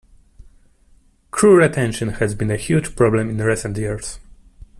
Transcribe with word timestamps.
Crew 1.29 1.55
retention 1.55 2.13
has 2.13 2.33
been 2.33 2.49
a 2.49 2.55
huge 2.57 2.95
problem 2.95 3.29
in 3.29 3.37
recent 3.37 3.77
years. 3.77 4.17